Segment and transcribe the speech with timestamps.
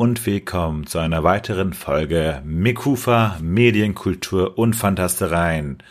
[0.00, 5.82] Und willkommen zu einer weiteren Folge Mikufa Medienkultur und Fantastereien.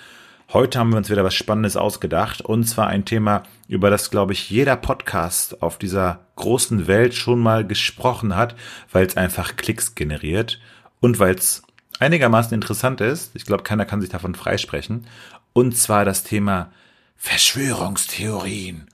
[0.51, 4.33] Heute haben wir uns wieder was Spannendes ausgedacht und zwar ein Thema, über das, glaube
[4.33, 8.55] ich, jeder Podcast auf dieser großen Welt schon mal gesprochen hat,
[8.91, 10.59] weil es einfach Klicks generiert
[11.01, 11.61] und weil es
[11.99, 13.35] einigermaßen interessant ist.
[13.35, 15.05] Ich glaube, keiner kann sich davon freisprechen.
[15.53, 16.71] Und zwar das Thema
[17.15, 18.87] Verschwörungstheorien.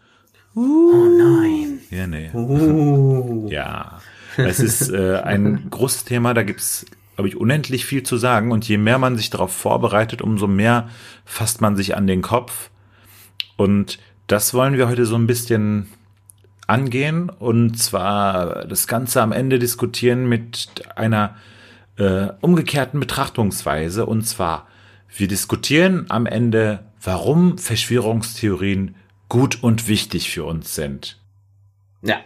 [0.58, 0.92] Uh.
[0.94, 1.80] Oh nein.
[1.90, 2.32] Ja, nee.
[2.34, 3.48] Uh.
[3.50, 4.02] Ja.
[4.38, 6.86] Es ist äh, ein großes Thema, da gibt's,
[7.16, 8.52] glaube ich, unendlich viel zu sagen.
[8.52, 10.90] Und je mehr man sich darauf vorbereitet, umso mehr
[11.26, 12.70] fasst man sich an den Kopf.
[13.58, 15.90] Und das wollen wir heute so ein bisschen
[16.68, 17.30] angehen.
[17.30, 21.36] Und zwar das Ganze am Ende diskutieren mit einer
[21.98, 24.06] äh, umgekehrten Betrachtungsweise.
[24.06, 24.68] Und zwar,
[25.16, 28.96] wir diskutieren am Ende, warum Verschwörungstheorien
[29.30, 31.20] gut und wichtig für uns sind.
[32.02, 32.18] Ja.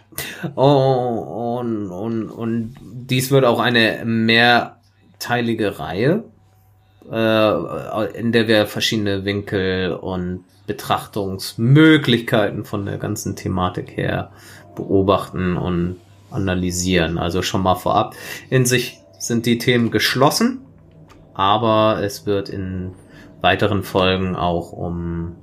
[0.55, 6.23] Oh, und, und, und dies wird auch eine mehrteilige Reihe,
[7.11, 14.31] äh, in der wir verschiedene Winkel und Betrachtungsmöglichkeiten von der ganzen Thematik her
[14.75, 15.97] beobachten und
[16.29, 17.17] analysieren.
[17.17, 18.15] Also schon mal vorab.
[18.49, 20.61] In sich sind die Themen geschlossen,
[21.33, 22.91] aber es wird in
[23.41, 25.35] weiteren Folgen auch um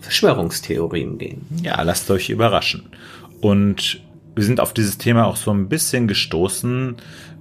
[0.00, 1.46] Verschwörungstheorien gehen.
[1.62, 2.90] Ja, lasst euch überraschen.
[3.42, 4.00] Und
[4.36, 6.96] wir sind auf dieses Thema auch so ein bisschen gestoßen,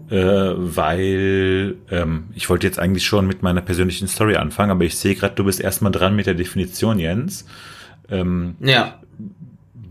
[0.10, 4.98] äh, weil ähm, ich wollte jetzt eigentlich schon mit meiner persönlichen Story anfangen, aber ich
[4.98, 7.46] sehe gerade, du bist erstmal dran mit der Definition, Jens.
[8.10, 9.00] Ähm, ja.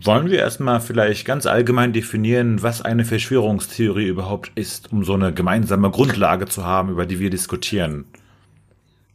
[0.02, 5.32] Wollen wir erstmal vielleicht ganz allgemein definieren, was eine Verschwörungstheorie überhaupt ist, um so eine
[5.32, 8.06] gemeinsame Grundlage zu haben, über die wir diskutieren?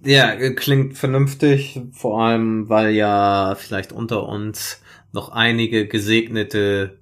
[0.05, 4.83] Ja, klingt vernünftig, vor allem weil ja vielleicht unter uns
[5.13, 6.99] noch einige gesegnete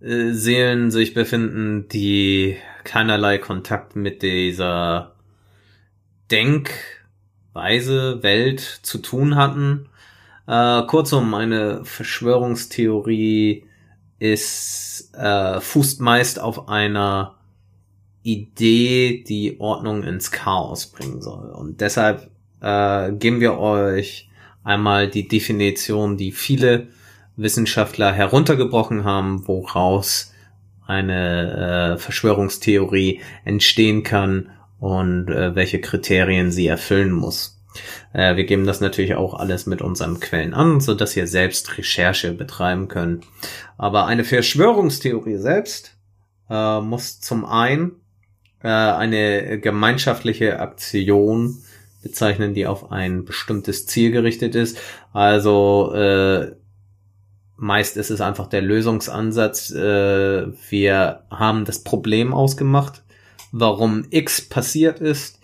[0.00, 5.16] äh, Seelen sich befinden, die keinerlei Kontakt mit dieser
[6.30, 9.90] Denkweise, Welt zu tun hatten.
[10.46, 13.66] Äh, kurzum, eine Verschwörungstheorie
[14.18, 17.34] ist, äh, fußt meist auf einer
[18.22, 21.50] Idee, die Ordnung ins Chaos bringen soll.
[21.50, 22.30] Und deshalb
[22.60, 24.28] äh, geben wir euch
[24.64, 26.88] einmal die Definition, die viele
[27.36, 30.32] Wissenschaftler heruntergebrochen haben, woraus
[30.86, 37.56] eine äh, Verschwörungstheorie entstehen kann und äh, welche Kriterien sie erfüllen muss.
[38.12, 41.76] Äh, wir geben das natürlich auch alles mit unseren Quellen an, so dass ihr selbst
[41.76, 43.26] Recherche betreiben könnt.
[43.76, 45.96] Aber eine Verschwörungstheorie selbst
[46.48, 47.92] äh, muss zum einen
[48.62, 51.58] äh, eine gemeinschaftliche Aktion
[52.06, 54.78] bezeichnen, die auf ein bestimmtes Ziel gerichtet ist.
[55.12, 56.52] Also äh,
[57.56, 59.70] meist ist es einfach der Lösungsansatz.
[59.72, 63.02] Äh, wir haben das Problem ausgemacht,
[63.50, 65.40] warum X passiert ist.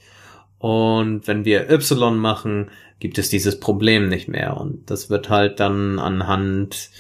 [0.58, 2.70] Und wenn wir Y machen,
[3.00, 4.56] gibt es dieses Problem nicht mehr.
[4.56, 6.90] Und das wird halt dann anhand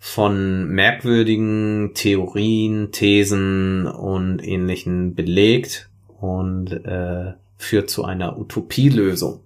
[0.00, 5.88] von merkwürdigen Theorien, Thesen und ähnlichen belegt
[6.20, 9.40] und äh, führt zu einer Utopielösung.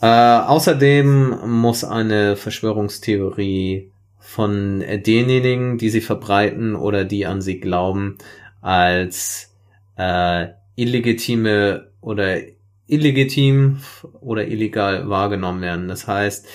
[0.00, 8.18] Äh, außerdem muss eine Verschwörungstheorie von denjenigen, die sie verbreiten oder die an sie glauben,
[8.60, 9.54] als
[9.96, 12.38] äh, illegitime oder
[12.86, 13.78] illegitim
[14.20, 15.88] oder illegal wahrgenommen werden.
[15.88, 16.46] Das heißt,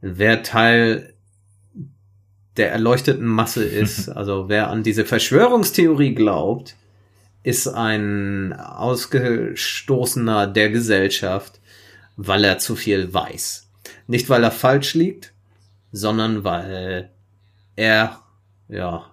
[0.00, 1.14] wer Teil
[2.56, 6.76] der erleuchteten Masse ist, also wer an diese Verschwörungstheorie glaubt,
[7.46, 11.60] ist ein Ausgestoßener der Gesellschaft,
[12.16, 13.70] weil er zu viel weiß.
[14.08, 15.32] Nicht weil er falsch liegt,
[15.92, 17.12] sondern weil
[17.76, 18.18] er,
[18.68, 19.12] ja,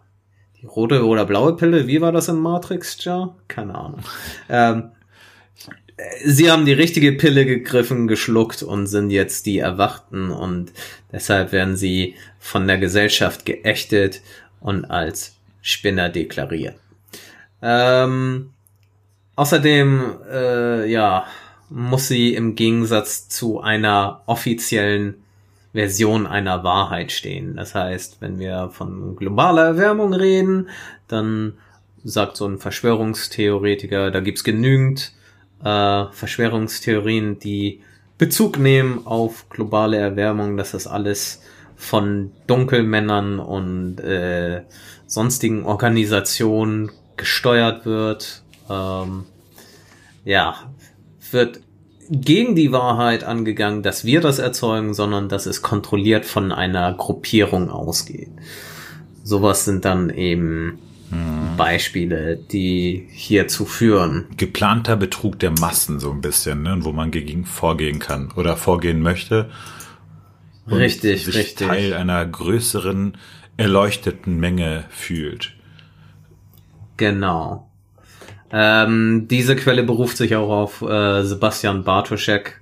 [0.60, 3.36] die rote oder blaue Pille, wie war das in Matrix, ja?
[3.48, 4.02] Keine Ahnung.
[4.50, 4.94] Ähm,
[6.26, 10.74] sie haben die richtige Pille gegriffen, geschluckt und sind jetzt die Erwachten und
[11.12, 14.22] deshalb werden sie von der Gesellschaft geächtet
[14.60, 16.78] und als Spinner deklariert.
[17.64, 18.52] Ähm,
[19.38, 21.26] außerdem, äh, ja,
[21.70, 25.16] muss sie im Gegensatz zu einer offiziellen
[25.72, 27.56] Version einer Wahrheit stehen.
[27.56, 30.70] Das heißt, wenn wir von globaler Erwärmung reden,
[31.08, 31.54] dann
[32.04, 35.14] sagt so ein Verschwörungstheoretiker, da gibt's genügend
[35.64, 37.82] äh, Verschwörungstheorien, die
[38.18, 41.42] Bezug nehmen auf globale Erwärmung, dass das alles
[41.76, 44.62] von Dunkelmännern und äh,
[45.08, 48.44] sonstigen Organisationen gesteuert wird.
[48.70, 49.26] Ähm,
[50.26, 50.56] ja,
[51.32, 51.62] wird
[52.10, 57.70] gegen die Wahrheit angegangen, dass wir das erzeugen, sondern dass es kontrolliert von einer Gruppierung
[57.70, 58.30] ausgeht.
[59.24, 60.80] Sowas sind dann eben
[61.10, 61.58] hm.
[61.58, 64.28] Beispiele, die hierzu führen.
[64.38, 66.78] Geplanter Betrug der Massen so ein bisschen, ne?
[66.82, 69.50] wo man gegen vorgehen kann oder vorgehen möchte.
[70.70, 71.68] richtig, sich richtig.
[71.68, 73.18] Teil einer größeren
[73.58, 75.54] erleuchteten Menge fühlt.
[76.98, 77.70] Genau.
[78.52, 82.62] Ähm, diese Quelle beruft sich auch auf äh, Sebastian Bartoschek,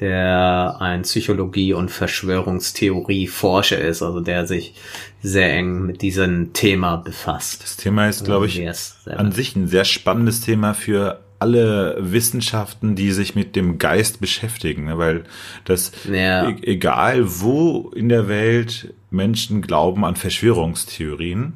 [0.00, 4.74] der ein Psychologie- und Verschwörungstheorie-Forscher ist, also der sich
[5.22, 7.62] sehr eng mit diesem Thema befasst.
[7.62, 8.60] Das Thema ist, glaube ich,
[9.06, 14.84] an sich ein sehr spannendes Thema für alle Wissenschaften, die sich mit dem Geist beschäftigen,
[14.84, 14.98] ne?
[14.98, 15.24] weil
[15.64, 16.48] das Ja.
[16.48, 21.54] e egal wo in der Welt Menschen glauben an Verschwörungstheorien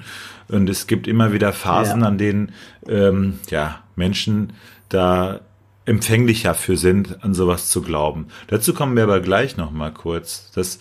[0.48, 2.06] und es gibt immer wieder Phasen, Ja.
[2.06, 2.52] an denen
[2.88, 4.52] ähm, ja Menschen
[4.88, 5.40] da
[5.86, 8.28] empfänglicher für sind, an sowas zu glauben.
[8.46, 10.50] Dazu kommen wir aber gleich noch mal kurz.
[10.54, 10.78] Das,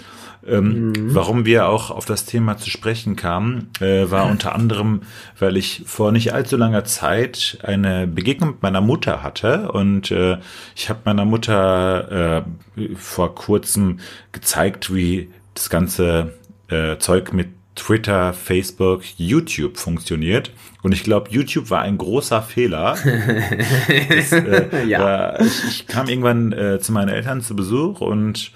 [0.48, 5.02] ähm, warum wir auch auf das Thema zu sprechen kamen, äh, war unter anderem,
[5.38, 10.38] weil ich vor nicht allzu langer Zeit eine Begegnung mit meiner Mutter hatte und äh,
[10.74, 12.46] ich habe meiner Mutter
[12.78, 14.00] äh, vor kurzem
[14.32, 16.32] gezeigt, wie das ganze
[16.70, 20.52] äh, Zeug mit Twitter, Facebook, YouTube funktioniert.
[20.82, 22.98] Und ich glaube, YouTube war ein großer Fehler.
[24.10, 25.00] Das, äh, Ja.
[25.00, 28.52] war, ich, ich kam irgendwann äh, zu meinen Eltern zu Besuch und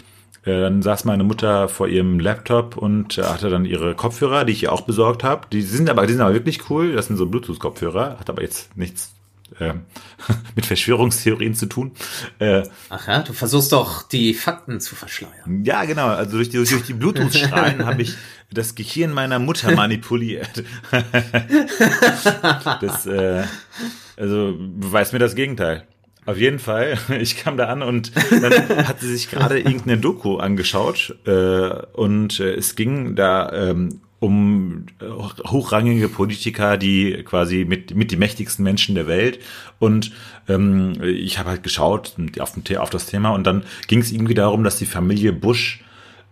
[0.46, 4.54] äh, dann saß meine Mutter vor ihrem Laptop und äh, hatte dann ihre Kopfhörer, die
[4.54, 5.48] ich ihr auch besorgt habe.
[5.52, 6.94] Die sind aber, die sind aber wirklich cool.
[6.94, 9.14] Das sind so Bluetooth-Kopfhörer, hat aber jetzt nichts
[9.60, 9.74] äh,
[10.56, 11.92] mit Verschwörungstheorien zu tun.
[12.40, 15.64] Äh, Ach ja, du versuchst doch die Fakten zu verschleiern.
[15.64, 16.08] ja, genau.
[16.08, 18.16] Also durch die, durch die Bluetooth-Strahlen habe ich
[18.52, 20.64] das Gehirn meiner Mutter manipuliert.
[22.82, 23.44] das, äh,
[24.16, 25.86] also beweist mir das Gegenteil.
[26.26, 30.38] Auf jeden Fall, ich kam da an und dann hat sie sich gerade irgendeine Doku
[30.38, 37.96] angeschaut äh, und äh, es ging da ähm, um äh, hochrangige Politiker, die quasi mit,
[37.96, 39.40] mit die mächtigsten Menschen der Welt.
[39.80, 40.12] Und
[40.48, 44.34] ähm, ich habe halt geschaut auf, dem, auf das Thema und dann ging es irgendwie
[44.34, 45.84] darum, dass die Familie Bush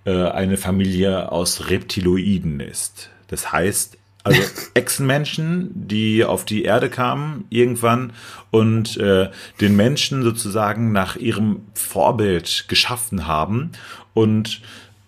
[0.06, 3.10] äh, eine Familie aus Reptiloiden ist.
[3.28, 4.42] Das heißt, also
[4.74, 8.14] Echsenmenschen, die auf die Erde kamen irgendwann
[8.50, 9.30] und äh,
[9.62, 13.72] den Menschen sozusagen nach ihrem Vorbild geschaffen haben
[14.14, 14.62] und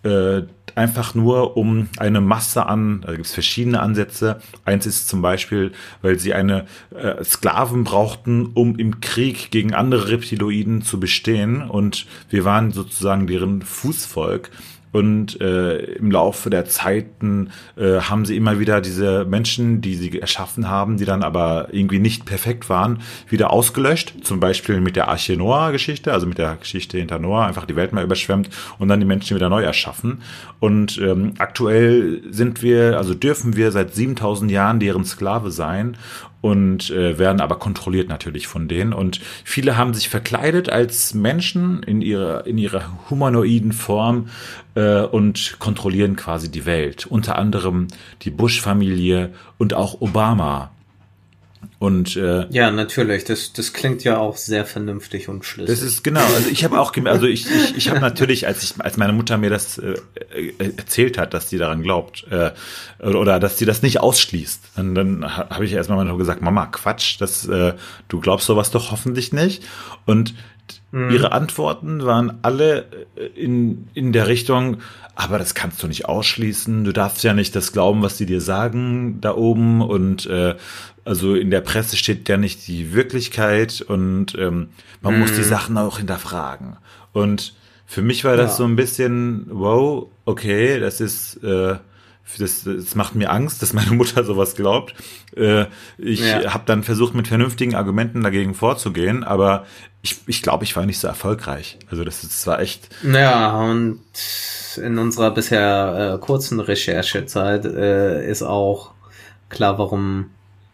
[0.04, 0.42] äh,
[0.78, 4.40] einfach nur um eine Masse an, da gibt es verschiedene Ansätze.
[4.64, 10.08] Eins ist zum Beispiel, weil sie eine äh, Sklaven brauchten, um im Krieg gegen andere
[10.08, 14.50] Reptiloiden zu bestehen und wir waren sozusagen deren Fußvolk.
[14.92, 20.20] Und äh, im Laufe der Zeiten äh, haben sie immer wieder diese Menschen, die sie
[20.20, 24.14] erschaffen haben, die dann aber irgendwie nicht perfekt waren, wieder ausgelöscht.
[24.22, 27.92] Zum Beispiel mit der Arche Noah-Geschichte, also mit der Geschichte hinter Noah, einfach die Welt
[27.92, 30.22] mal überschwemmt und dann die Menschen wieder neu erschaffen.
[30.60, 35.96] Und ähm, aktuell sind wir, also dürfen wir seit 7000 Jahren deren Sklave sein
[36.40, 38.92] und äh, werden aber kontrolliert natürlich von denen.
[38.92, 44.28] Und viele haben sich verkleidet als Menschen in ihrer, in ihrer humanoiden Form
[44.74, 47.06] äh, und kontrollieren quasi die Welt.
[47.06, 47.88] Unter anderem
[48.22, 50.70] die Bush-Familie und auch Obama.
[51.80, 53.24] Und äh, Ja, natürlich.
[53.24, 55.74] Das, das klingt ja auch sehr vernünftig und schlüssig.
[55.78, 56.20] das ist genau.
[56.20, 59.12] Also ich habe auch, gem- also ich, ich, ich habe natürlich, als ich, als meine
[59.12, 59.94] Mutter mir das äh,
[60.34, 62.50] äh, erzählt hat, dass sie daran glaubt äh,
[63.04, 66.66] oder, dass sie das nicht ausschließt, dann, dann ha- habe ich erstmal mal gesagt, Mama,
[66.66, 67.74] Quatsch, das, äh,
[68.08, 69.62] du glaubst sowas doch hoffentlich nicht.
[70.06, 70.34] Und
[70.92, 72.86] ihre Antworten waren alle
[73.16, 74.78] äh, in in der Richtung,
[75.20, 76.84] aber das kannst du nicht ausschließen.
[76.84, 80.54] Du darfst ja nicht das glauben, was die dir sagen da oben und äh,
[81.04, 84.68] also in der Presse steht ja nicht die Wirklichkeit und ähm,
[85.00, 86.76] man muss die Sachen auch hinterfragen.
[87.12, 88.56] Und für mich war das Ja.
[88.58, 91.76] so ein bisschen, wow, okay, das ist, äh,
[92.38, 94.94] das, das macht mir Angst, dass meine Mutter sowas glaubt.
[95.36, 95.64] Äh,
[95.98, 96.54] ich Ja.
[96.54, 99.66] habe dann versucht, mit vernünftigen Argumenten dagegen vorzugehen, aber
[100.02, 101.76] ich, ich glaube, ich war nicht so erfolgreich.
[101.90, 103.98] Also das, ist, das war echt, Ja, und
[104.78, 108.92] in unserer bisher äh, kurzen Recherchezeit äh, ist auch
[109.48, 110.30] klar, warum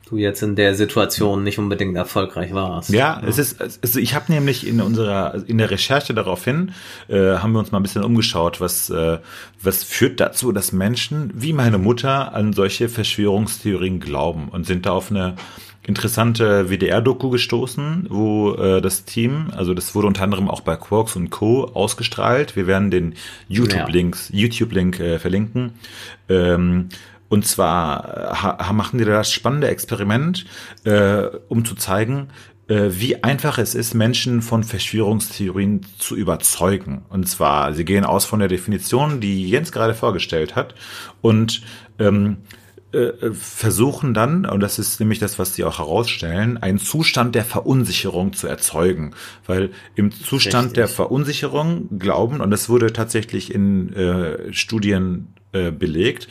[0.09, 2.91] du jetzt in der Situation nicht unbedingt erfolgreich warst.
[2.91, 6.73] Ja, es ist, also ich habe nämlich in unserer, in der Recherche daraufhin,
[7.09, 9.19] äh, haben wir uns mal ein bisschen umgeschaut, was, äh,
[9.63, 14.93] was führt dazu, dass Menschen wie meine Mutter an solche Verschwörungstheorien glauben und sind da
[14.93, 15.37] auf eine
[15.87, 21.17] interessante WDR-Doku gestoßen, wo äh, das Team, also das wurde unter anderem auch bei Quarks
[21.17, 21.64] und Co.
[21.64, 22.57] ausgestrahlt.
[22.57, 23.14] Wir werden den
[23.49, 25.73] YouTube-Links, YouTube-Link äh, verlinken.
[26.29, 26.88] Ähm,
[27.29, 30.47] und zwar äh, ha machen die da das spannende Experiment,
[30.85, 32.29] äh, um zu zeigen,
[32.69, 37.03] äh, wie einfach es ist, Menschen von Verschwörungstheorien zu überzeugen.
[37.11, 40.75] Und zwar, sie gehen aus von der Definition, die Jens gerade vorgestellt hat.
[41.21, 41.62] Und
[41.99, 42.38] ähm,
[42.95, 47.45] äh, versuchen dann, und das ist nämlich das, was sie auch herausstellen, einen Zustand der
[47.45, 49.13] Verunsicherung zu erzeugen.
[49.47, 50.77] Weil im Zustand Richtig.
[50.77, 56.29] der Verunsicherung glauben, und das wurde tatsächlich in äh, Studien äh, belegt,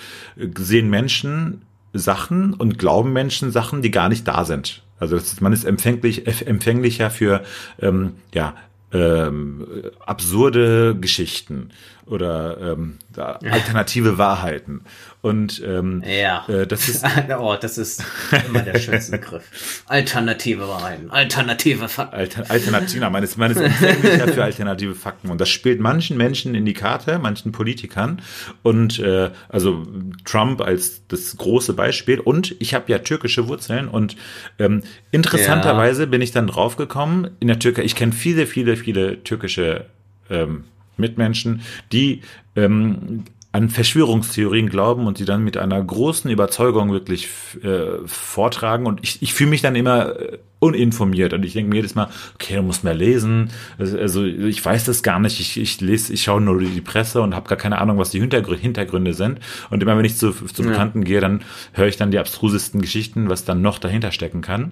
[0.58, 1.62] sehen Menschen
[1.94, 4.84] Sachen und glauben Menschen Sachen, die gar nicht da sind.
[5.00, 7.44] Also ist, man ist empfänglich, empfänglicher für
[7.80, 8.56] ähm, ja,
[8.94, 9.68] ähm,
[10.06, 11.70] absurde Geschichten
[12.06, 14.82] oder ähm, alternative Wahrheiten.
[15.22, 16.46] Und ähm, ja.
[16.50, 17.06] Äh, das ist
[17.40, 18.04] oh, das ist
[18.48, 19.84] immer der schönste Begriff.
[19.88, 22.16] Alternative Wahrheiten, alternative Fakten.
[22.16, 25.30] Alter, alternative, na, meines meines empfänglicher für alternative Fakten.
[25.30, 28.22] Und das spielt manchen Menschen in die Karte, manchen Politikern.
[28.64, 29.88] Und äh, also
[30.26, 32.20] Trump als das große Beispiel.
[32.20, 34.18] Und ich habe ja türkische Wurzeln und
[34.60, 36.10] ähm, interessanterweise ja.
[36.10, 37.84] bin ich dann draufgekommen in der Türkei.
[37.84, 39.86] Ich kenne viele, viele, viele türkische
[40.30, 40.66] ähm,
[40.98, 42.22] Mitmenschen, die
[42.56, 43.24] ähm,
[43.54, 47.30] an Verschwörungstheorien glauben und sie dann mit einer großen Überzeugung wirklich
[47.64, 48.88] äh, vortragen.
[48.88, 51.34] Und ich, ich fühle mich dann immer äh, uninformiert.
[51.34, 53.52] Und ich denke mir jedes Mal, okay, du musst mehr lesen.
[53.78, 55.40] Also, also ich weiß das gar nicht.
[55.40, 58.20] Ich, ich lese, ich schaue nur die Presse und habe gar keine Ahnung, was die
[58.20, 59.40] Hintergründe, Hintergründe sind.
[59.70, 61.06] Und immer wenn ich zu, zu Bekannten ja.
[61.06, 64.72] gehe, dann höre ich dann die abstrusesten Geschichten, was dann noch dahinter stecken kann.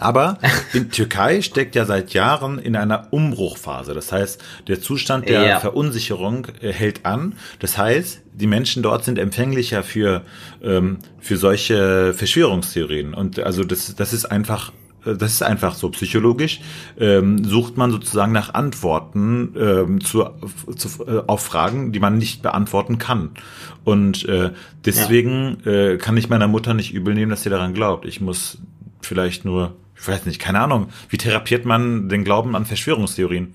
[0.00, 0.38] Aber
[0.72, 3.94] in Türkei steckt ja seit Jahren in einer Umbruchphase.
[3.94, 5.60] Das heißt, der Zustand der ja.
[5.60, 7.34] Verunsicherung äh, hält an.
[7.58, 10.22] Das heißt, die Menschen dort sind empfänglicher für,
[10.62, 13.14] ähm, für solche Verschwörungstheorien.
[13.14, 14.72] Und also das, das ist einfach
[15.04, 16.60] äh, das ist einfach so psychologisch,
[16.98, 20.24] ähm, sucht man sozusagen nach Antworten ähm, zu,
[20.76, 23.32] zu, äh, auf Fragen, die man nicht beantworten kann.
[23.84, 24.50] Und äh,
[24.84, 25.72] deswegen ja.
[25.72, 28.06] äh, kann ich meiner Mutter nicht übel nehmen, dass sie daran glaubt.
[28.06, 28.58] Ich muss
[29.02, 30.88] vielleicht nur ich weiß nicht, keine Ahnung.
[31.08, 33.52] Wie therapiert man den Glauben an Verschwörungstheorien?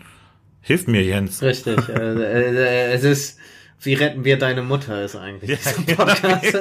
[0.61, 1.41] Hilf mir, Jens.
[1.41, 1.89] Richtig.
[1.89, 3.39] äh, äh, es ist,
[3.81, 6.05] wie retten wir deine Mutter ist eigentlich ja, genau.
[6.05, 6.53] Podcast.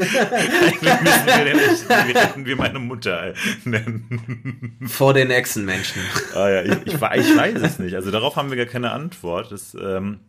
[1.93, 4.79] wie retten wir meine Mutter nennen?
[4.87, 6.03] Vor den Echsenmenschen.
[6.35, 7.95] Ah, ja, ich, ich, ich, weiß es nicht.
[7.95, 9.53] Also darauf haben wir gar keine Antwort.
[9.53, 10.21] Das, ähm,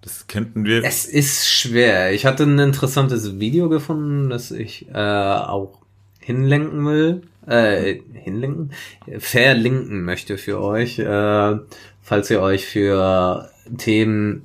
[0.00, 0.82] das könnten wir.
[0.82, 2.12] Es ist schwer.
[2.12, 5.82] Ich hatte ein interessantes Video gefunden, das ich äh, auch
[6.20, 8.72] hinlenken will äh, hinlinken,
[9.18, 11.56] verlinken möchte für euch, äh,
[12.02, 14.44] falls ihr euch für Themen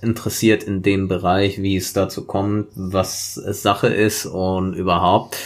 [0.00, 5.36] interessiert in dem Bereich, wie es dazu kommt, was Sache ist und überhaupt.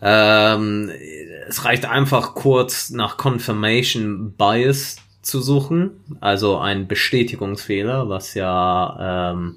[0.00, 0.90] Ähm,
[1.48, 9.56] es reicht einfach kurz nach Confirmation Bias zu suchen, also ein Bestätigungsfehler, was ja ähm,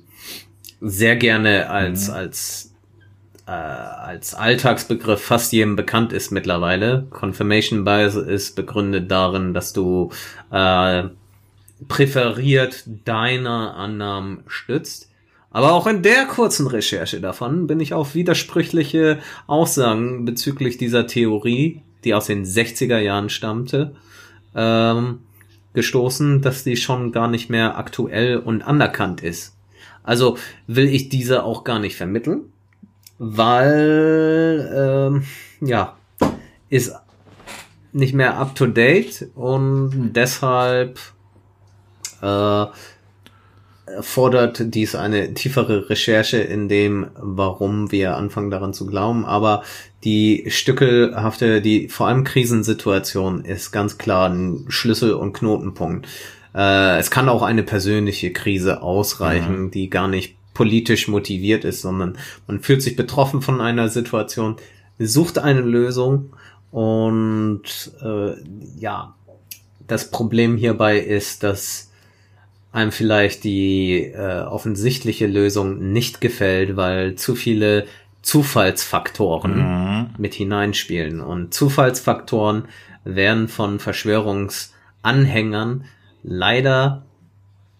[0.79, 2.15] sehr gerne als mhm.
[2.15, 2.70] als
[3.51, 7.05] äh, als Alltagsbegriff fast jedem bekannt ist mittlerweile.
[7.09, 10.11] Confirmation Bias ist begründet darin, dass du
[10.51, 11.03] äh,
[11.87, 15.09] präferiert deine Annahmen stützt.
[15.49, 21.81] Aber auch in der kurzen Recherche davon bin ich auf widersprüchliche Aussagen bezüglich dieser Theorie,
[22.05, 23.93] die aus den 60er Jahren stammte,
[24.55, 25.19] ähm,
[25.73, 29.57] gestoßen, dass die schon gar nicht mehr aktuell und anerkannt ist.
[30.03, 32.45] Also will ich diese auch gar nicht vermitteln,
[33.23, 35.23] weil ähm,
[35.61, 35.95] ja
[36.69, 36.95] ist
[37.91, 40.99] nicht mehr up to date und deshalb
[42.21, 42.65] äh,
[43.99, 49.25] fordert dies eine tiefere Recherche in dem, warum wir anfangen daran zu glauben.
[49.25, 49.63] Aber
[50.03, 56.07] die stückelhafte, die vor allem Krisensituation ist ganz klar ein Schlüssel und Knotenpunkt.
[56.55, 59.71] Äh, es kann auch eine persönliche Krise ausreichen, mhm.
[59.71, 62.17] die gar nicht politisch motiviert ist, sondern
[62.47, 64.57] man fühlt sich betroffen von einer Situation,
[64.99, 66.33] sucht eine Lösung
[66.71, 68.33] und äh,
[68.79, 69.15] ja,
[69.87, 71.91] das Problem hierbei ist, dass
[72.71, 77.85] einem vielleicht die äh, offensichtliche Lösung nicht gefällt, weil zu viele
[78.21, 80.09] Zufallsfaktoren mhm.
[80.17, 81.19] mit hineinspielen.
[81.19, 82.69] Und Zufallsfaktoren
[83.03, 85.83] werden von Verschwörungsanhängern
[86.23, 87.03] leider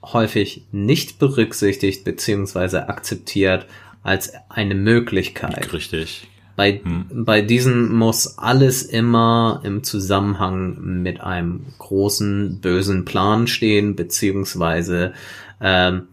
[0.03, 3.65] häufig nicht berücksichtigt beziehungsweise akzeptiert
[4.03, 5.74] als eine Möglichkeit.
[5.74, 6.27] Richtig.
[6.55, 7.05] Bei, hm.
[7.25, 15.13] bei diesen muss alles immer im Zusammenhang mit einem großen bösen Plan stehen, beziehungsweise
[15.62, 16.03] ähm,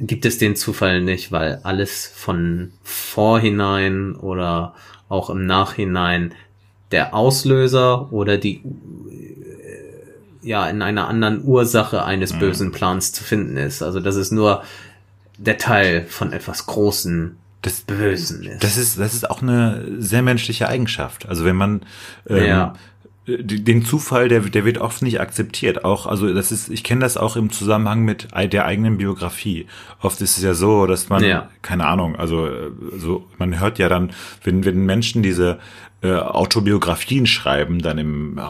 [0.00, 4.74] gibt es den Zufall nicht, weil alles von vorhinein oder
[5.08, 6.34] auch im Nachhinein
[6.90, 8.62] der Auslöser oder die
[10.42, 12.38] ja in einer anderen Ursache eines mhm.
[12.38, 13.82] bösen Plans zu finden ist.
[13.82, 14.62] Also dass es nur
[15.38, 18.64] der Teil von etwas Großen das Bösen ist.
[18.64, 21.28] Das ist das ist auch eine sehr menschliche Eigenschaft.
[21.28, 21.82] Also wenn man
[22.28, 22.74] ähm, ja.
[23.38, 25.84] Den Zufall, der, der wird oft nicht akzeptiert.
[25.84, 29.66] Auch, also das ist, ich kenne das auch im Zusammenhang mit der eigenen Biografie.
[30.00, 31.48] Oft ist es ja so, dass man, ja.
[31.62, 32.48] keine Ahnung, also
[32.96, 34.12] so, man hört ja dann,
[34.44, 35.58] wenn, wenn Menschen diese
[36.02, 38.42] äh, Autobiografien schreiben, dann im äh,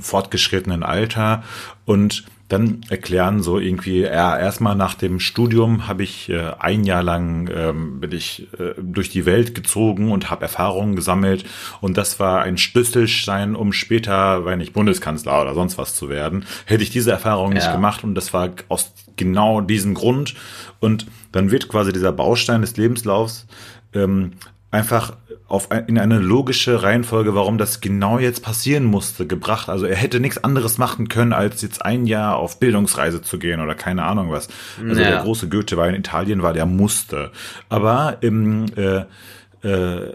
[0.00, 1.42] fortgeschrittenen Alter
[1.84, 7.02] und dann erklären so irgendwie, ja, erstmal nach dem Studium habe ich äh, ein Jahr
[7.02, 11.44] lang ähm, bin ich äh, durch die Welt gezogen und habe Erfahrungen gesammelt.
[11.80, 16.44] Und das war ein Schlüsselstein, um später, wenn ich Bundeskanzler oder sonst was zu werden,
[16.66, 17.56] hätte ich diese Erfahrung ja.
[17.56, 20.34] nicht gemacht und das war aus genau diesem Grund.
[20.78, 23.46] Und dann wird quasi dieser Baustein des Lebenslaufs
[23.92, 24.32] ähm,
[24.70, 25.16] einfach
[25.48, 29.68] auf ein, in eine logische Reihenfolge, warum das genau jetzt passieren musste, gebracht.
[29.68, 33.60] Also er hätte nichts anderes machen können, als jetzt ein Jahr auf Bildungsreise zu gehen
[33.60, 34.48] oder keine Ahnung was.
[34.82, 35.10] Also ja.
[35.10, 37.30] der große Goethe war in Italien, war der musste.
[37.68, 39.04] Aber im äh,
[39.62, 40.12] äh,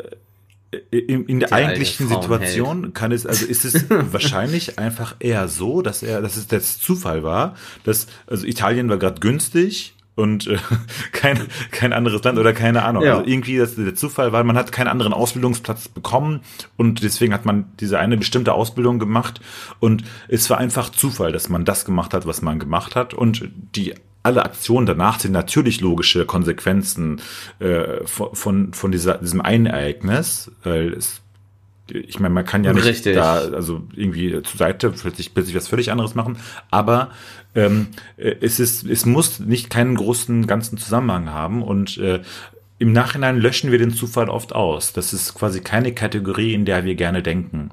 [0.90, 6.02] in, in der eigentlichen Situation kann es, also ist es wahrscheinlich einfach eher so, dass
[6.02, 10.58] er, dass es der Zufall war, dass, also Italien war gerade günstig, und äh,
[11.12, 11.40] kein,
[11.72, 13.04] kein anderes Land oder keine Ahnung.
[13.04, 13.18] Ja.
[13.18, 16.42] Also irgendwie das, der Zufall war, man hat keinen anderen Ausbildungsplatz bekommen
[16.78, 19.42] und deswegen hat man diese eine bestimmte Ausbildung gemacht
[19.80, 23.50] und es war einfach Zufall, dass man das gemacht hat, was man gemacht hat und
[23.76, 27.22] die alle Aktionen danach sind natürlich logische Konsequenzen
[27.60, 31.22] äh, von, von, von dieser, diesem einen Ereignis, weil es
[31.94, 33.16] ich meine, man kann ja nicht Richtig.
[33.16, 36.38] da also irgendwie zur Seite plötzlich, plötzlich was völlig anderes machen,
[36.70, 37.12] aber
[37.56, 42.22] ähm, äh, es ist, es muss nicht keinen großen ganzen Zusammenhang haben und äh,
[42.80, 44.92] im Nachhinein löschen wir den Zufall oft aus.
[44.94, 47.70] Das ist quasi keine Kategorie, in der wir gerne denken.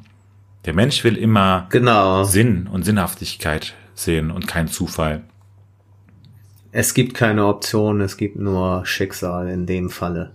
[0.67, 2.25] Der Mensch will immer genau.
[2.25, 5.25] Sinn und Sinnhaftigkeit sehen und kein Zufall.
[6.73, 10.35] Es gibt keine Option, es gibt nur Schicksal in dem Falle.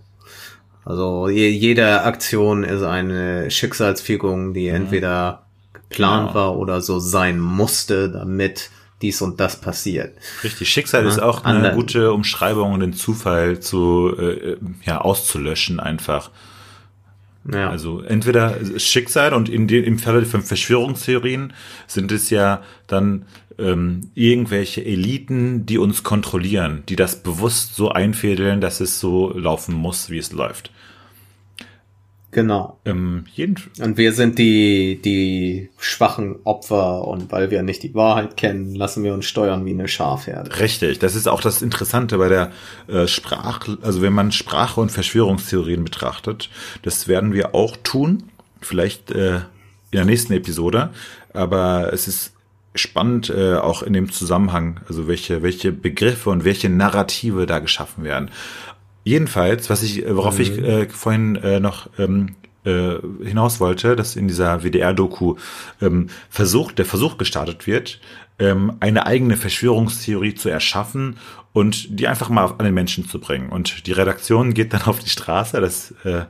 [0.84, 4.74] Also jede Aktion ist eine Schicksalsfügung, die mhm.
[4.74, 6.34] entweder geplant ja.
[6.34, 8.70] war oder so sein musste, damit
[9.04, 10.16] dies und das passiert.
[10.42, 11.74] Richtig, Schicksal ja, ist auch eine andere.
[11.74, 16.30] gute Umschreibung, um den Zufall zu äh, ja auszulöschen einfach.
[17.52, 17.68] Ja.
[17.68, 21.52] Also entweder Schicksal und in dem, im Falle von Verschwörungstheorien
[21.86, 23.26] sind es ja dann
[23.58, 29.74] ähm, irgendwelche Eliten, die uns kontrollieren, die das bewusst so einfädeln, dass es so laufen
[29.74, 30.70] muss, wie es läuft.
[32.34, 32.80] Genau.
[32.84, 38.36] Ähm, jeden und wir sind die, die schwachen Opfer und weil wir nicht die Wahrheit
[38.36, 40.58] kennen, lassen wir uns steuern wie eine Schafherde.
[40.58, 42.50] Richtig, das ist auch das Interessante bei der
[42.88, 46.50] äh, Sprache, also wenn man Sprache und Verschwörungstheorien betrachtet,
[46.82, 48.24] das werden wir auch tun,
[48.60, 49.42] vielleicht äh, in
[49.92, 50.90] der nächsten Episode,
[51.32, 52.32] aber es ist
[52.74, 58.02] spannend äh, auch in dem Zusammenhang, also welche welche Begriffe und welche Narrative da geschaffen
[58.02, 58.30] werden.
[59.04, 60.40] Jedenfalls, was ich, worauf mhm.
[60.40, 65.36] ich äh, vorhin äh, noch ähm, äh, hinaus wollte, dass in dieser WDR-Doku
[65.82, 68.00] ähm, versucht, der Versuch gestartet wird,
[68.38, 71.18] ähm, eine eigene Verschwörungstheorie zu erschaffen
[71.52, 73.50] und die einfach mal an den Menschen zu bringen.
[73.50, 76.24] Und die Redaktion geht dann auf die Straße, das äh,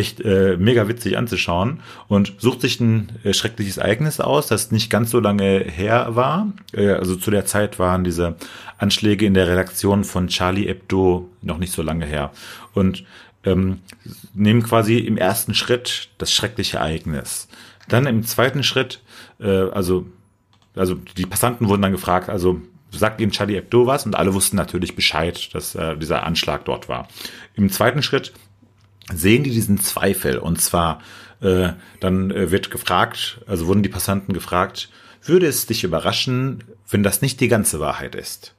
[0.00, 4.90] echt äh, mega witzig anzuschauen und sucht sich ein äh, schreckliches Ereignis aus, das nicht
[4.90, 6.52] ganz so lange her war.
[6.72, 8.34] Äh, also zu der Zeit waren diese
[8.78, 12.32] Anschläge in der Redaktion von Charlie Hebdo noch nicht so lange her.
[12.74, 13.04] Und
[13.44, 13.80] ähm,
[14.34, 17.48] nehmen quasi im ersten Schritt das schreckliche Ereignis.
[17.88, 19.00] Dann im zweiten Schritt,
[19.38, 20.06] äh, also,
[20.74, 22.60] also die Passanten wurden dann gefragt, also
[22.90, 26.88] sagt ihnen Charlie Hebdo was und alle wussten natürlich Bescheid, dass äh, dieser Anschlag dort
[26.88, 27.08] war.
[27.54, 28.32] Im zweiten Schritt
[29.12, 30.38] sehen die diesen Zweifel.
[30.38, 31.00] Und zwar,
[31.40, 34.90] äh, dann äh, wird gefragt, also wurden die Passanten gefragt,
[35.24, 38.54] würde es dich überraschen, wenn das nicht die ganze Wahrheit ist?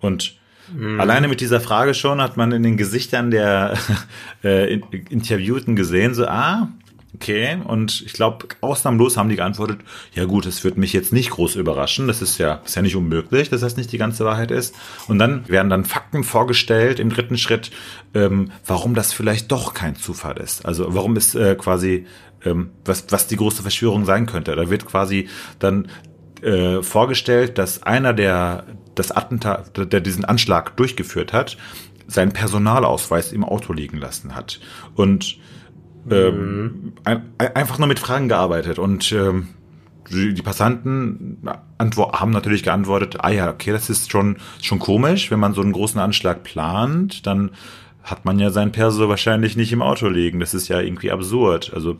[0.00, 0.38] Und
[0.72, 1.00] mhm.
[1.00, 3.76] alleine mit dieser Frage schon hat man in den Gesichtern der
[4.44, 4.74] äh,
[5.10, 6.68] Interviewten gesehen, so, ah,
[7.12, 9.80] Okay, und ich glaube, ausnahmslos haben die geantwortet,
[10.14, 12.94] ja gut, es wird mich jetzt nicht groß überraschen, das ist ja, ist ja nicht
[12.94, 14.76] unmöglich, dass das nicht die ganze Wahrheit ist.
[15.08, 17.72] Und dann werden dann Fakten vorgestellt im dritten Schritt,
[18.14, 20.64] ähm, warum das vielleicht doch kein Zufall ist.
[20.64, 22.06] Also warum es äh, quasi,
[22.44, 24.54] ähm, was, was die große Verschwörung sein könnte.
[24.54, 25.88] Da wird quasi dann
[26.42, 31.56] äh, vorgestellt, dass einer, der das Attentat, der diesen Anschlag durchgeführt hat,
[32.06, 34.60] seinen Personalausweis im Auto liegen lassen hat.
[34.94, 35.38] Und
[36.08, 39.48] ähm, ein, einfach nur mit Fragen gearbeitet und ähm,
[40.10, 41.38] die, Passanten
[41.78, 45.72] haben natürlich geantwortet, ah ja, okay, das ist schon, schon komisch, wenn man so einen
[45.72, 47.50] großen Anschlag plant, dann
[48.02, 50.40] hat man ja sein Perso wahrscheinlich nicht im Auto liegen.
[50.40, 51.72] Das ist ja irgendwie absurd.
[51.74, 51.98] Also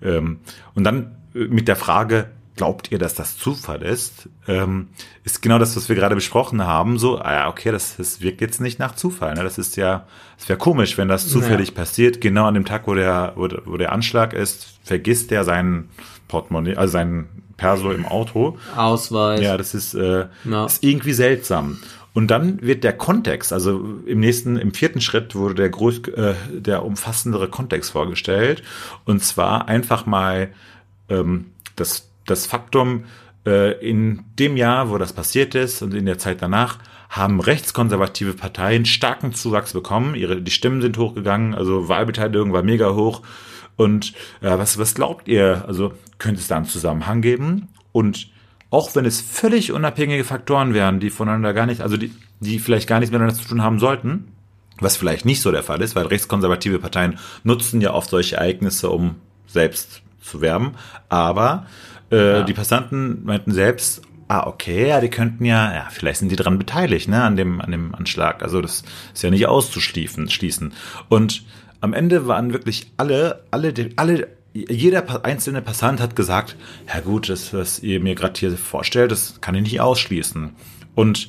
[0.00, 0.38] ähm,
[0.74, 4.88] und dann äh, mit der Frage, glaubt ihr, dass das Zufall ist, ähm,
[5.24, 6.98] ist genau das, was wir gerade besprochen haben.
[6.98, 9.34] So, ah ja, okay, das, das wirkt jetzt nicht nach Zufall.
[9.34, 9.42] Ne?
[9.42, 10.06] Das ist ja,
[10.38, 11.74] es wäre komisch, wenn das zufällig ja.
[11.74, 12.20] passiert.
[12.20, 15.88] Genau an dem Tag, wo der, wo, wo der Anschlag ist, vergisst er seinen
[16.28, 18.58] Portemonnaie, also sein Perso im Auto.
[18.76, 19.40] Ausweis.
[19.40, 20.26] Ja, das ist, äh,
[20.66, 21.78] ist irgendwie seltsam.
[22.14, 26.34] Und dann wird der Kontext, also im nächsten, im vierten Schritt wurde der groß, äh,
[26.50, 28.62] der umfassendere Kontext vorgestellt.
[29.06, 30.50] Und zwar einfach mal
[31.08, 33.04] ähm, das, das Faktum,
[33.46, 38.34] äh, in dem Jahr, wo das passiert ist und in der Zeit danach, haben rechtskonservative
[38.34, 40.14] Parteien starken Zuwachs bekommen.
[40.14, 43.22] Ihre, die Stimmen sind hochgegangen, also Wahlbeteiligung war mega hoch.
[43.76, 45.64] Und äh, was, was glaubt ihr?
[45.66, 47.68] Also könnte es da einen Zusammenhang geben?
[47.92, 48.28] Und
[48.70, 52.88] auch wenn es völlig unabhängige Faktoren wären, die voneinander gar nicht, also die, die vielleicht
[52.88, 54.28] gar nichts miteinander zu tun haben sollten,
[54.78, 58.88] was vielleicht nicht so der Fall ist, weil rechtskonservative Parteien nutzen ja oft solche Ereignisse,
[58.88, 60.72] um selbst zu werben.
[61.08, 61.66] Aber
[62.12, 62.42] äh, Ja.
[62.44, 66.58] die Passanten meinten selbst, ah, okay, ja, die könnten ja, ja, vielleicht sind die dran
[66.58, 68.42] beteiligt, ne, an dem, an dem Anschlag.
[68.42, 70.72] Also das ist ja nicht auszuschließen, schließen.
[71.08, 71.44] Und
[71.80, 76.56] am Ende waren wirklich alle, alle, alle, jeder einzelne Passant hat gesagt,
[76.92, 80.50] ja gut, das, was ihr mir gerade hier vorstellt, das kann ich nicht ausschließen.
[80.94, 81.28] Und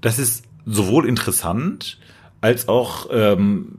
[0.00, 1.98] das ist sowohl interessant
[2.40, 3.78] als auch ähm,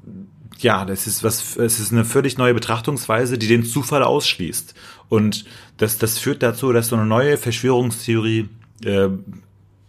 [0.59, 4.73] ja, das ist was, es ist eine völlig neue Betrachtungsweise, die den Zufall ausschließt.
[5.09, 5.45] Und
[5.77, 8.49] das, das führt dazu, dass so eine neue Verschwörungstheorie
[8.83, 9.09] äh,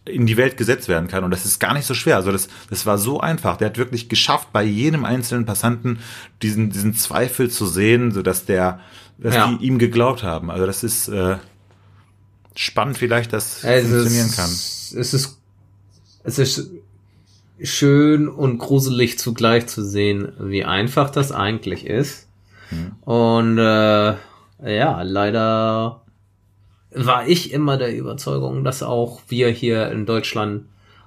[0.06, 1.24] in die Welt gesetzt werden kann.
[1.24, 2.16] Und das ist gar nicht so schwer.
[2.16, 3.56] Also das, das war so einfach.
[3.56, 5.98] Der hat wirklich geschafft, bei jedem einzelnen Passanten
[6.42, 8.80] diesen, diesen Zweifel zu sehen, so dass der,
[9.18, 9.46] dass Ja.
[9.52, 10.50] die ihm geglaubt haben.
[10.50, 11.36] Also das ist äh,
[12.54, 14.50] spannend, vielleicht das Es funktionieren ist, kann.
[15.00, 15.38] Es ist,
[16.22, 16.70] es ist
[17.62, 22.26] schön und gruselig zugleich zu sehen, wie einfach das eigentlich ist.
[23.04, 24.14] Und äh,
[24.72, 26.02] ja, leider
[26.90, 30.66] war ich immer der Überzeugung, dass auch wir hier in Deutschland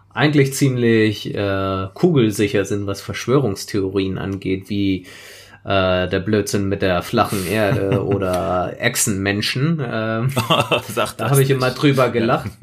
[0.10, 5.06] eigentlich ziemlich äh, kugelsicher sind, was Verschwörungstheorien angeht, wie
[5.64, 9.80] äh, der Blödsinn mit der flachen Erde oder Echsenmenschen.
[9.80, 10.32] Ähm,
[10.96, 11.52] da habe ich nicht.
[11.52, 12.52] immer drüber gelacht.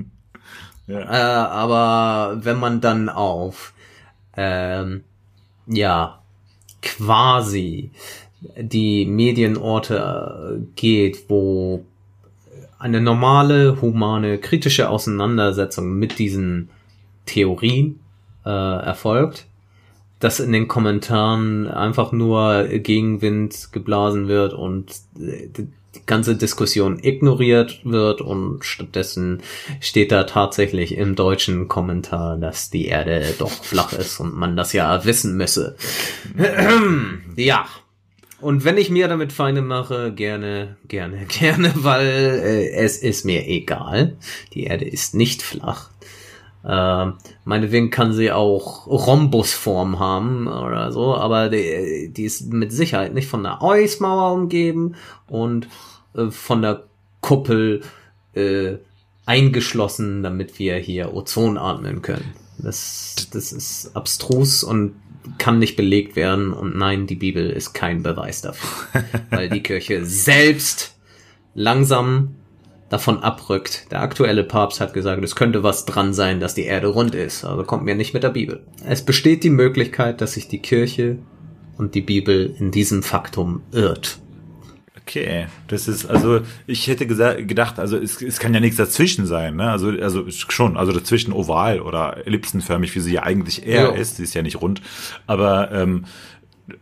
[0.86, 1.00] Ja.
[1.00, 3.72] Äh, aber wenn man dann auf
[4.36, 5.02] ähm,
[5.66, 6.22] ja
[6.82, 7.90] quasi
[8.56, 11.84] die Medienorte äh, geht, wo
[12.78, 16.68] eine normale, humane, kritische Auseinandersetzung mit diesen
[17.26, 18.00] Theorien
[18.44, 19.46] äh, erfolgt,
[20.20, 25.68] dass in den Kommentaren einfach nur Gegenwind geblasen wird und äh, die
[26.06, 29.42] ganze Diskussion ignoriert wird und stattdessen
[29.80, 34.72] steht da tatsächlich im deutschen Kommentar, dass die Erde doch flach ist und man das
[34.72, 35.76] ja wissen müsse.
[37.36, 37.66] ja.
[38.44, 43.48] Und wenn ich mir damit Feinde mache, gerne, gerne, gerne, weil äh, es ist mir
[43.48, 44.18] egal.
[44.52, 45.88] Die Erde ist nicht flach.
[46.62, 47.06] Äh,
[47.46, 53.28] meinetwegen kann sie auch Rhombusform haben oder so, aber die, die ist mit Sicherheit nicht
[53.28, 54.94] von der Eismauer umgeben
[55.26, 55.68] und
[56.14, 56.84] äh, von der
[57.22, 57.80] Kuppel
[58.34, 58.74] äh,
[59.24, 62.34] eingeschlossen, damit wir hier Ozon atmen können.
[62.58, 64.96] Das, das ist abstrus und
[65.38, 70.04] kann nicht belegt werden und nein, die Bibel ist kein Beweis dafür, weil die Kirche
[70.04, 70.96] selbst
[71.54, 72.36] langsam
[72.90, 73.90] davon abrückt.
[73.90, 77.44] Der aktuelle Papst hat gesagt, es könnte was dran sein, dass die Erde rund ist,
[77.44, 78.62] also kommt mir nicht mit der Bibel.
[78.86, 81.18] Es besteht die Möglichkeit, dass sich die Kirche
[81.76, 84.18] und die Bibel in diesem Faktum irrt.
[85.06, 89.26] Okay, das ist, also ich hätte gesa- gedacht, also es, es kann ja nichts dazwischen
[89.26, 89.70] sein, ne?
[89.70, 93.88] Also, also schon, also dazwischen oval oder ellipsenförmig, wie sie ja eigentlich eher Ja.
[93.90, 94.80] ist, sie ist ja nicht rund.
[95.26, 96.06] Aber ähm,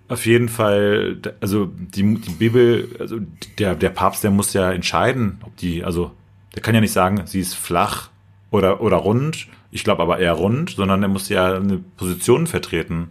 [0.06, 3.18] auf jeden Fall, also die, die Bibel, also
[3.58, 6.12] der, der Papst, der muss ja entscheiden, ob die, also
[6.54, 8.10] der kann ja nicht sagen, sie ist flach
[8.52, 9.48] oder, oder rund.
[9.72, 13.10] Ich glaube aber eher rund, sondern er muss ja eine Position vertreten.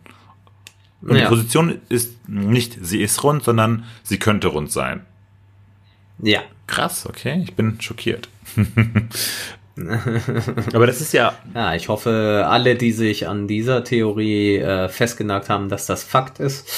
[1.02, 1.30] Und die Ja.
[1.30, 5.06] Position ist nicht, sie ist rund, sondern sie könnte rund sein.
[6.20, 6.42] Ja.
[6.68, 8.30] Krass, okay, ich bin schockiert.
[10.74, 15.50] Aber das ist ja, Ja, ich hoffe, alle, die sich an dieser Theorie äh, festgenagt
[15.50, 16.70] haben, dass das Fakt ist,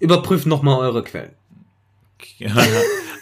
[0.00, 1.32] überprüft nochmal eure Quellen.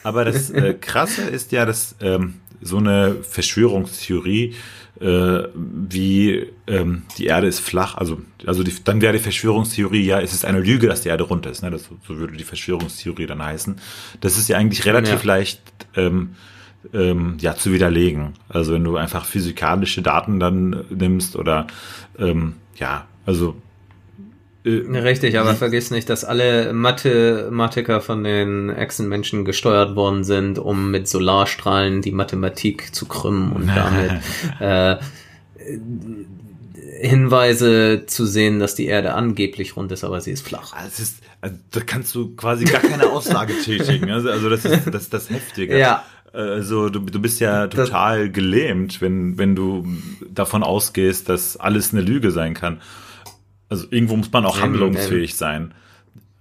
[0.03, 4.55] aber das äh, Krasse ist ja, dass ähm, so eine Verschwörungstheorie
[5.01, 10.21] äh, wie ähm, die Erde ist flach, also also die, dann wäre die Verschwörungstheorie ja,
[10.21, 11.71] es ist eine Lüge, dass die Erde rund ist, ne?
[11.71, 13.77] Das, so würde die Verschwörungstheorie dann heißen.
[14.21, 15.27] Das ist ja eigentlich relativ Ja.
[15.27, 15.63] leicht
[15.97, 16.31] ähm,
[16.93, 18.35] ähm, ja zu widerlegen.
[18.49, 21.67] Also wenn du einfach physikalische Daten dann nimmst oder
[22.19, 23.55] ähm, ja, also
[24.65, 31.09] Richtig, aber vergiss nicht, dass alle Mathematiker von den Echsenmenschen gesteuert worden sind, um mit
[31.09, 34.21] Solarstrahlen die Mathematik zu krümmen und damit
[34.61, 34.97] äh,
[37.01, 40.75] Hinweise zu sehen, dass die Erde angeblich rund ist, aber sie ist flach.
[40.75, 44.11] Also ist, Also, da kannst du quasi gar keine Aussage tätigen.
[44.11, 45.79] Also, also das ist das, das Heftige.
[45.79, 46.05] Ja.
[46.33, 49.85] Also du, du bist ja total das, gelähmt, wenn, wenn du
[50.29, 52.81] davon ausgehst, dass alles eine Lüge sein kann.
[53.71, 55.73] Also irgendwo muss man auch handlungsfähig sein.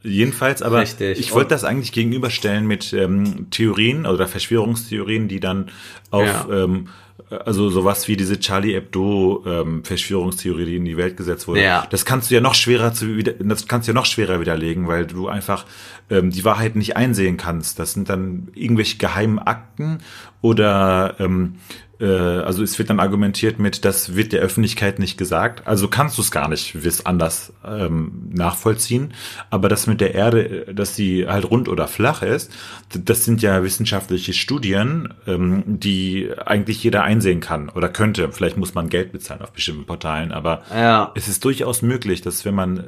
[0.01, 1.19] Jedenfalls, aber Richtig.
[1.19, 5.69] ich wollte das eigentlich gegenüberstellen mit ähm, Theorien oder Verschwörungstheorien, die dann
[6.09, 6.63] auf ja.
[6.63, 6.87] ähm,
[7.29, 11.61] also sowas wie diese Charlie Hebdo ähm, Verschwörungstheorie, die in die Welt gesetzt wurde.
[11.61, 11.85] Ja.
[11.89, 15.05] Das kannst du ja noch schwerer zu das kannst du ja noch schwerer widerlegen, weil
[15.05, 15.65] du einfach
[16.09, 17.77] ähm, die Wahrheit nicht einsehen kannst.
[17.77, 19.99] Das sind dann irgendwelche geheimen Akten
[20.41, 25.67] oder ähm, äh, also es wird dann argumentiert mit, das wird der Öffentlichkeit nicht gesagt.
[25.67, 29.13] Also kannst du es gar nicht wiss anders ähm, nachvollziehen.
[29.49, 32.51] Aber das mit der Erde, dass sie halt rund oder flach ist,
[32.89, 38.31] das sind ja wissenschaftliche Studien, ähm, die eigentlich jeder einsehen kann oder könnte.
[38.31, 41.11] Vielleicht muss man Geld bezahlen auf bestimmten Portalen, aber ja.
[41.15, 42.83] es ist durchaus möglich, dass wenn man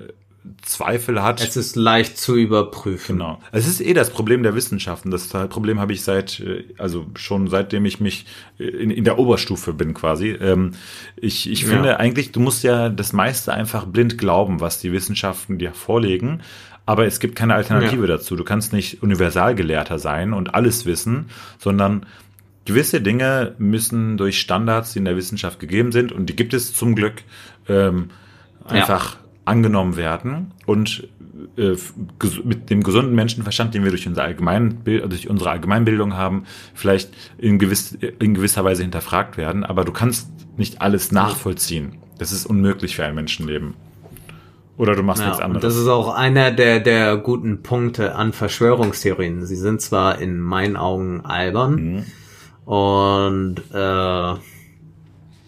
[0.63, 1.39] Zweifel hat.
[1.41, 3.17] Es ist leicht zu überprüfen.
[3.17, 3.39] Genau.
[3.51, 5.12] Es ist eh das Problem der Wissenschaften.
[5.12, 8.25] Das Problem habe ich seit, äh, also schon seitdem ich mich
[8.60, 10.30] äh, in, in der Oberstufe bin quasi.
[10.30, 10.71] Ähm,
[11.15, 11.97] ich ich finde ja.
[11.97, 16.41] eigentlich, du musst ja das meiste einfach blind glauben, was die Wissenschaften dir vorlegen.
[16.88, 18.17] Aber es gibt keine Alternative ja.
[18.17, 18.36] dazu.
[18.36, 22.08] Du kannst nicht Universalgelehrter sein und alles wissen, sondern
[22.65, 26.73] gewisse Dinge müssen durch Standards, die in der Wissenschaft gegeben sind, und die gibt es
[26.73, 27.21] zum Glück,
[27.67, 28.10] ähm,
[28.65, 31.08] einfach ja angenommen werden und
[31.58, 31.75] äh,
[32.43, 37.58] mit dem gesunden Menschenverstand, den wir durch, unser Allgemeinbild, durch unsere Allgemeinbildung haben, vielleicht in,
[37.58, 39.63] gewiss, in gewisser Weise hinterfragt werden.
[39.63, 41.97] Aber du kannst nicht alles nachvollziehen.
[42.17, 43.73] Das ist unmöglich für ein Menschenleben.
[44.77, 45.62] Oder du machst ja, nichts anderes.
[45.62, 49.45] Das ist auch einer der, der guten Punkte an Verschwörungstheorien.
[49.45, 52.71] Sie sind zwar in meinen Augen albern mhm.
[52.71, 54.34] und äh,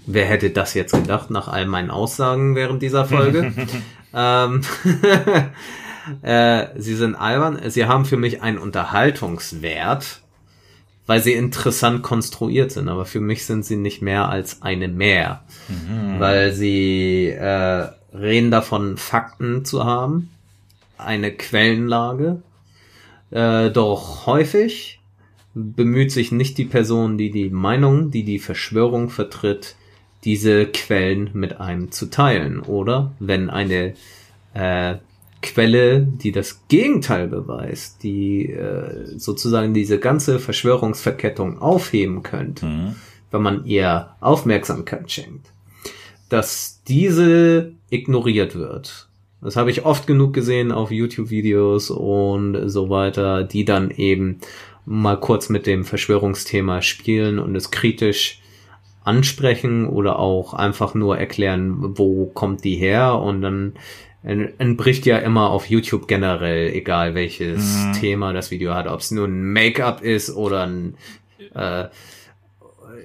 [0.06, 3.54] Wer hätte das jetzt gedacht nach all meinen Aussagen während dieser Folge?
[4.14, 4.62] ähm,
[6.22, 7.60] äh, sie sind albern.
[7.70, 10.22] Sie haben für mich einen Unterhaltungswert,
[11.06, 12.90] weil sie interessant konstruiert sind.
[12.90, 16.20] Aber für mich sind sie nicht mehr als eine mehr, mhm.
[16.20, 20.32] weil sie äh, reden davon, Fakten zu haben,
[20.98, 22.42] eine Quellenlage.
[23.32, 25.00] Äh, doch häufig
[25.56, 29.76] bemüht sich nicht die Person, die die Meinung, die die Verschwörung vertritt,
[30.24, 32.62] diese Quellen mit einem zu teilen.
[32.62, 33.94] Oder wenn eine
[34.54, 34.96] äh,
[35.42, 42.96] Quelle, die das Gegenteil beweist, die äh, sozusagen diese ganze Verschwörungsverkettung aufheben könnte, mhm.
[43.30, 45.48] wenn man ihr Aufmerksamkeit schenkt,
[46.30, 49.10] dass diese ignoriert wird.
[49.42, 54.40] Das habe ich oft genug gesehen auf YouTube-Videos und so weiter, die dann eben
[54.86, 58.42] mal kurz mit dem Verschwörungsthema spielen und es kritisch
[59.04, 63.74] ansprechen oder auch einfach nur erklären, wo kommt die her und dann
[64.24, 67.94] entbricht ja immer auf YouTube generell, egal welches mhm.
[67.94, 70.96] Thema das Video hat, ob es nur ein Make-up ist oder ein,
[71.54, 71.86] äh,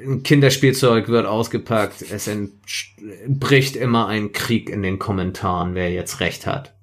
[0.07, 6.47] ein Kinderspielzeug wird ausgepackt, es entbricht immer ein Krieg in den Kommentaren, wer jetzt recht
[6.47, 6.78] hat.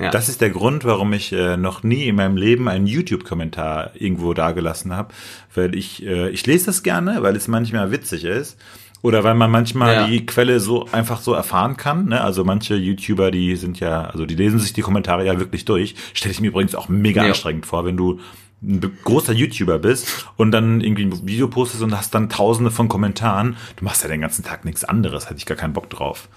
[0.00, 0.10] Ja.
[0.10, 4.34] Das ist der Grund, warum ich äh, noch nie in meinem Leben einen YouTube-Kommentar irgendwo
[4.34, 5.14] dagelassen habe,
[5.54, 8.58] weil ich äh, ich lese das gerne, weil es manchmal witzig ist
[9.02, 10.06] oder weil man manchmal ja.
[10.06, 12.06] die Quelle so einfach so erfahren kann.
[12.06, 12.20] Ne?
[12.20, 15.94] Also manche YouTuber, die sind ja, also die lesen sich die Kommentare ja wirklich durch.
[16.12, 17.28] Stelle ich mir übrigens auch mega ja.
[17.28, 18.20] anstrengend vor, wenn du
[18.62, 22.88] ein großer YouTuber bist und dann irgendwie ein Video postest und hast dann tausende von
[22.88, 23.56] Kommentaren.
[23.76, 26.28] Du machst ja den ganzen Tag nichts anderes, hätte ich gar keinen Bock drauf.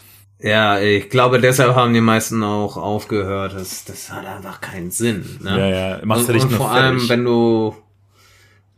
[0.44, 3.54] Ja, ich glaube, deshalb haben die meisten auch aufgehört.
[3.54, 5.40] Das, das hat einfach keinen Sinn.
[5.42, 5.58] Ne?
[5.58, 7.74] Ja, ja, machst du dich und vor allem, wenn du,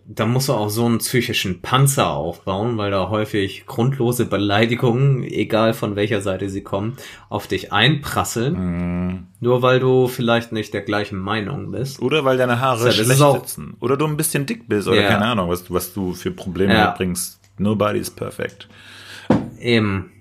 [0.06, 5.73] da musst du auch so einen psychischen Panzer aufbauen, weil da häufig grundlose Beleidigungen, egal
[5.73, 6.97] von welcher Seite sie kommen,
[7.30, 8.54] auf dich einprasseln.
[8.54, 9.28] Mm.
[9.39, 11.99] Nur weil du vielleicht nicht der gleichen Meinung bist.
[11.99, 13.75] Oder weil deine Haare ja, schlecht sitzen.
[13.80, 15.08] Oder du ein bisschen dick bist oder ja.
[15.08, 16.89] keine Ahnung, was, was du für Probleme ja.
[16.89, 17.39] mitbringst.
[17.58, 18.69] Nobody is perfect.
[19.60, 20.12] Eben.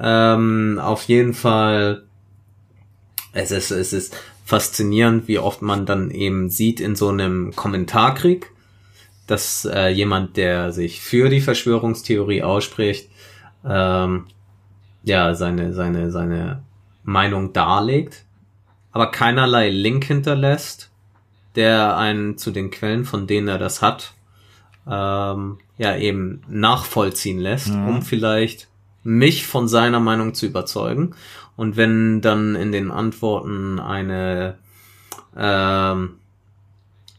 [0.00, 2.04] Ähm, auf jeden Fall,
[3.32, 8.50] es ist, es ist faszinierend, wie oft man dann eben sieht in so einem Kommentarkrieg,
[9.26, 13.08] dass äh, jemand, der sich für die Verschwörungstheorie ausspricht,
[13.64, 14.26] ähm,
[15.02, 16.62] ja, seine, seine, seine
[17.02, 18.24] Meinung darlegt,
[18.92, 20.90] aber keinerlei Link hinterlässt,
[21.56, 24.14] der einen zu den Quellen, von denen er das hat,
[24.86, 27.88] ähm, ja, eben nachvollziehen lässt, mhm.
[27.88, 28.68] um vielleicht
[29.04, 31.14] mich von seiner Meinung zu überzeugen.
[31.56, 34.56] Und wenn dann in den Antworten eine
[35.36, 36.16] ähm,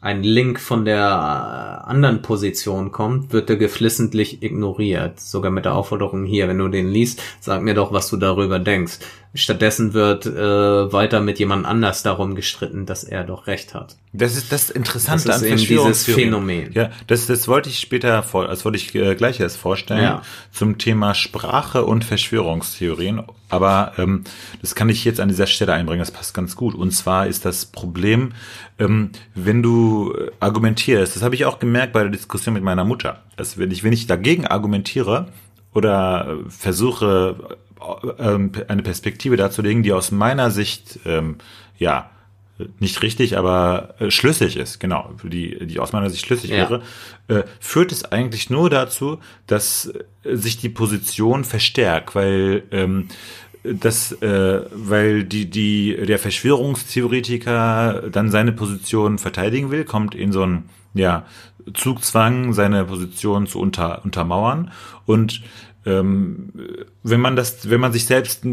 [0.06, 5.18] ein Link von der äh, anderen Position kommt, wird er geflissentlich ignoriert.
[5.18, 8.60] Sogar mit der Aufforderung hier, wenn du den liest, sag mir doch, was du darüber
[8.60, 8.98] denkst.
[9.36, 13.96] Stattdessen wird äh, weiter mit jemand anders darum gestritten, dass er doch recht hat.
[14.12, 16.04] Das ist das Interessante Das ist an eben dieses.
[16.04, 16.72] Phänomen.
[16.72, 20.22] Ja, das, das wollte ich später vor, das wollte ich äh, gleich erst vorstellen Ja.
[20.52, 23.22] zum Thema Sprache und Verschwörungstheorien.
[23.48, 24.24] Aber ähm,
[24.60, 26.74] das kann ich jetzt an dieser Stelle einbringen, das passt ganz gut.
[26.74, 28.32] Und zwar ist das Problem,
[28.78, 32.84] ähm, wenn du äh, argumentierst, das habe ich auch gemerkt bei der Diskussion mit meiner
[32.84, 35.28] Mutter, dass wenn ich, wenn ich dagegen argumentiere
[35.76, 37.36] oder äh, versuche,
[38.18, 41.36] äh, ähm, eine Perspektive darzulegen, die aus meiner Sicht ähm,
[41.78, 42.10] ja
[42.78, 46.56] nicht richtig, aber äh, schlüssig ist, genau, die, die aus meiner Sicht schlüssig Ja.
[46.56, 46.82] wäre,
[47.28, 49.92] äh, führt es eigentlich nur dazu, dass
[50.24, 53.08] sich die Position verstärkt, weil ähm,
[53.62, 60.42] das, äh, weil die, die, der Verschwörungstheoretiker dann seine Position verteidigen will, kommt in so
[60.42, 61.26] einen, ja,
[61.74, 64.70] Zugzwang, seine Position zu unter, untermauern
[65.04, 65.42] und
[65.86, 66.52] ähm,
[67.04, 68.44] wenn man das, wenn man sich selbst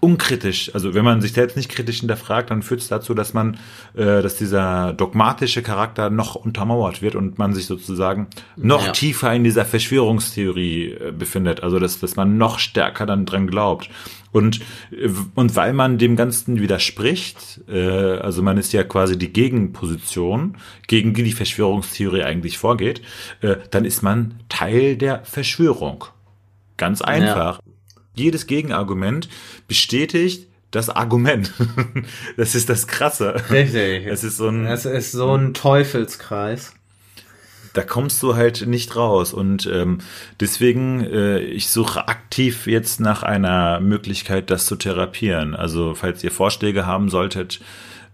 [0.00, 3.58] unkritisch, also wenn man sich selbst nicht kritisch hinterfragt, dann führt es dazu, dass man,
[3.94, 8.92] äh, dass dieser dogmatische Charakter noch untermauert wird und man sich sozusagen noch Ja.
[8.92, 11.62] tiefer in dieser Verschwörungstheorie äh, befindet.
[11.62, 13.90] Also dass, dass man noch stärker dann dran glaubt.
[14.30, 14.60] Und,
[14.92, 20.56] äh, und weil man dem Ganzen widerspricht, äh, also man ist ja quasi die Gegenposition,
[20.86, 23.02] gegen die die Verschwörungstheorie eigentlich vorgeht,
[23.40, 26.04] äh, dann ist man Teil der Verschwörung.
[26.76, 27.60] Ganz einfach.
[28.14, 29.28] Jedes Gegenargument
[29.68, 31.52] bestätigt das Argument.
[32.36, 33.34] das ist das Krasse.
[33.50, 34.06] Richtig.
[34.06, 36.74] Es ist so ein, Es ist so ein Teufelskreis.
[37.72, 39.32] da kommst du halt nicht raus.
[39.32, 39.98] Und ähm,
[40.40, 45.54] deswegen, äh, ich suche aktiv jetzt nach einer Möglichkeit, das zu therapieren.
[45.54, 47.60] Also, falls ihr Vorschläge haben solltet,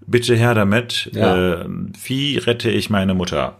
[0.07, 1.11] bitte her damit.
[1.13, 1.63] Ja.
[1.63, 1.67] Äh,
[2.05, 3.59] wie rette ich meine Mutter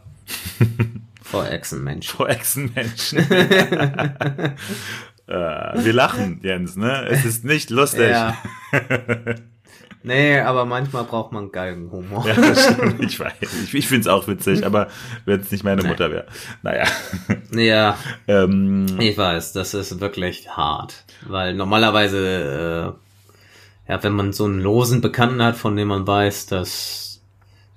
[1.33, 2.15] Vor Echsenmenschen.
[2.15, 3.19] vor Echsenmenschen?
[3.31, 4.55] äh,
[5.27, 7.07] wir lachen, Jens, ne?
[7.09, 8.11] Es ist nicht lustig.
[8.11, 8.37] Ja.
[10.05, 12.27] Nee, aber manchmal braucht man Galgenhumor.
[12.27, 13.01] Ja, das stimmt.
[13.05, 13.35] Ich weiß.
[13.41, 14.89] Ich, ich finde es auch witzig, aber
[15.27, 16.27] wenn es nicht meine Mutter wäre.
[16.63, 16.89] Naja.
[17.53, 21.05] Ja, Ähm, ich weiß, das ist wirklich hart.
[21.25, 22.97] Weil normalerweise,
[23.87, 27.12] äh, ja, wenn man so einen losen Bekannten hat, von dem man weiß, dass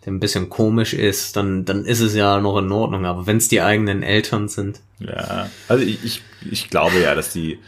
[0.05, 3.05] der ein bisschen komisch ist, dann, dann ist es ja noch in Ordnung.
[3.05, 5.49] Aber wenn es die eigenen Eltern sind, ja.
[5.67, 7.59] Also ich, ich, ich glaube ja, dass die.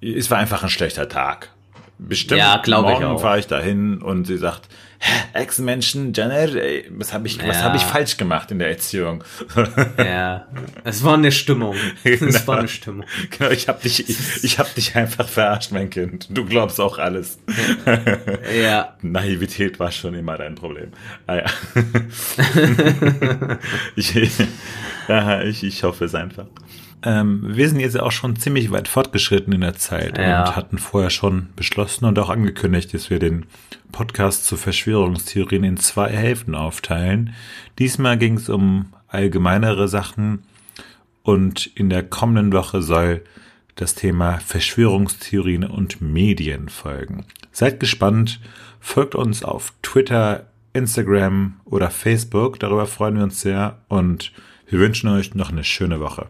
[0.00, 1.50] Es war einfach ein schlechter Tag.
[1.98, 2.38] Bestimmt.
[2.38, 3.20] Ja, glaube ich morgen auch.
[3.20, 4.68] fahre ich dahin und sie sagt,
[5.32, 7.62] Ex-Menschen, Janet, ey, was habe ich, was Ja.
[7.62, 9.22] habe ich falsch gemacht in der Erziehung?
[9.98, 10.46] ja,
[10.82, 11.76] es war eine Stimmung.
[12.02, 12.46] Es Genau.
[12.46, 13.04] war eine Stimmung.
[13.36, 16.26] genau, ich habe dich, ich, ich habe dich einfach verarscht, mein Kind.
[16.30, 17.38] Du glaubst auch alles.
[18.60, 20.90] Ja, Naivität war schon immer dein Problem.
[21.28, 21.44] Ah ja.
[23.96, 24.14] ich,
[25.08, 26.46] ja, ich, ich hoffe es einfach.
[27.04, 30.40] Ähm, wir sind jetzt auch schon ziemlich weit fortgeschritten in der Zeit Ja.
[30.48, 33.46] und hatten vorher schon beschlossen und auch angekündigt, dass wir den
[33.92, 37.34] Podcast zu Verschwörungstheorien in zwei Hälften aufteilen.
[37.78, 40.40] Diesmal ging es um allgemeinere Sachen
[41.22, 43.22] und in der kommenden Woche soll
[43.76, 47.24] das Thema Verschwörungstheorien und Medien folgen.
[47.52, 48.40] Seid gespannt,
[48.80, 54.32] folgt uns auf Twitter, Instagram oder Facebook, darüber freuen wir uns sehr und
[54.68, 56.26] wir wünschen euch noch eine schöne Woche.